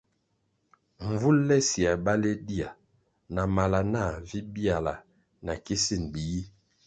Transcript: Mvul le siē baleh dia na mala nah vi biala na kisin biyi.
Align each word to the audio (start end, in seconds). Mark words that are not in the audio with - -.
Mvul 1.09 1.37
le 1.49 1.57
siē 1.69 1.91
baleh 2.05 2.37
dia 2.47 2.69
na 3.33 3.41
mala 3.55 3.81
nah 3.93 4.13
vi 4.27 4.39
biala 4.53 4.95
na 5.45 5.53
kisin 5.65 6.03
biyi. 6.13 6.41